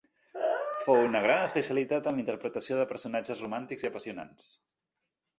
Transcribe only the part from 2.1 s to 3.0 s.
en la interpretació de